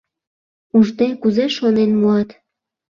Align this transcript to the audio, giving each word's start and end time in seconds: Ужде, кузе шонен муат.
Ужде, 0.77 1.07
кузе 1.21 1.45
шонен 1.57 1.91
муат. 1.99 2.29